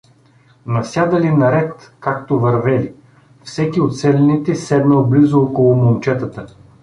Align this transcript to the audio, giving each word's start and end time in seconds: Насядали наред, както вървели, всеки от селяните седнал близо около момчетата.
Насядали 0.65 1.31
наред, 1.31 1.91
както 1.99 2.39
вървели, 2.39 2.93
всеки 3.43 3.81
от 3.81 3.97
селяните 3.97 4.55
седнал 4.55 5.05
близо 5.07 5.39
около 5.43 5.75
момчетата. 5.75 6.47